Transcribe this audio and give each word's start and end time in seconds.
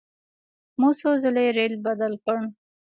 مو 0.79 0.89
څو 0.99 1.09
ځلې 1.23 1.45
ریل 1.57 1.73
بدل 1.85 2.13
کړ. 2.23 2.37